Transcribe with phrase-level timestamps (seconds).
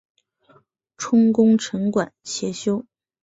[0.97, 2.85] 充功臣馆协修。